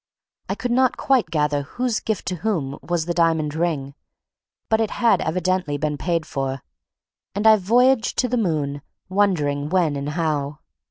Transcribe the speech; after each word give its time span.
I 0.49 0.55
could 0.55 0.71
not 0.71 0.97
quite 0.97 1.29
gather 1.29 1.61
whose 1.61 1.99
gift 1.99 2.25
to 2.29 2.37
whom 2.37 2.79
was 2.81 3.05
the 3.05 3.13
diamond 3.13 3.53
ring; 3.53 3.93
but 4.67 4.81
it 4.81 4.89
had 4.89 5.21
evidently 5.21 5.77
been 5.77 5.95
paid 5.95 6.25
for; 6.25 6.63
and 7.35 7.45
I 7.45 7.55
voyaged 7.57 8.17
to 8.17 8.27
the 8.27 8.35
moon, 8.35 8.81
wondering 9.09 9.69
when 9.69 9.95
and 9.95 10.09
how. 10.09 10.57